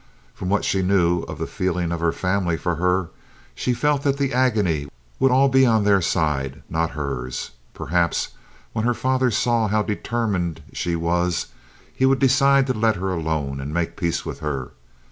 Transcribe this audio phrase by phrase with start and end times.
[0.33, 3.09] From what she knew of the feeling of her family for her,
[3.53, 4.87] she felt that the agony
[5.19, 7.51] would all be on their side, not hers.
[7.75, 8.29] Perhaps
[8.73, 11.49] when her father saw how determined she was
[11.93, 14.71] he would decide to let her alone and make peace with her.